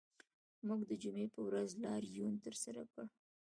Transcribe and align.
موږ 0.67 0.81
د 0.89 0.91
جمعې 1.03 1.27
په 1.35 1.41
ورځ 1.47 1.69
لاریون 1.83 2.33
ترسره 2.45 2.83
کړ 2.91 3.05